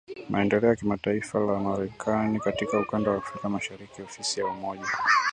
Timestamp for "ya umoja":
4.39-4.87